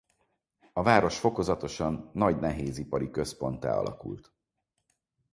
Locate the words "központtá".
3.11-3.77